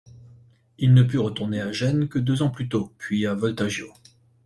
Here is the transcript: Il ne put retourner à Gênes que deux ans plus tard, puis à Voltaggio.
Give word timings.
Il 0.79 0.95
ne 0.95 1.03
put 1.03 1.19
retourner 1.19 1.61
à 1.61 1.71
Gênes 1.71 2.07
que 2.09 2.17
deux 2.17 2.41
ans 2.41 2.49
plus 2.49 2.67
tard, 2.67 2.89
puis 2.97 3.27
à 3.27 3.35
Voltaggio. 3.35 3.93